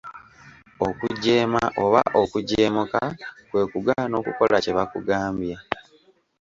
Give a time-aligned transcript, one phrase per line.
[0.87, 3.01] Okujeema oba okujeemuka
[3.49, 5.55] kwe kugaana okukola kye bakugambye.